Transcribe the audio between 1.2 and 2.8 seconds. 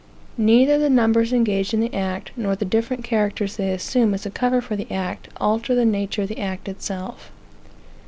engaged in the act, nor the